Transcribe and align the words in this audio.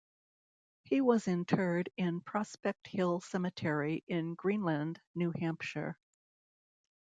He 0.81 0.99
was 0.99 1.27
interred 1.27 1.89
in 1.95 2.21
Prospect 2.21 2.87
Hill 2.87 3.19
Cemetery 3.19 4.03
in 4.07 4.33
Greenland, 4.33 4.99
New 5.13 5.29
Hampshire. 5.37 5.95